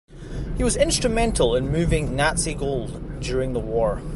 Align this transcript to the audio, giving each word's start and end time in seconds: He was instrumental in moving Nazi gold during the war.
He 0.57 0.63
was 0.63 0.77
instrumental 0.77 1.55
in 1.55 1.69
moving 1.71 2.15
Nazi 2.15 2.55
gold 2.55 3.19
during 3.19 3.53
the 3.53 3.59
war. 3.59 4.01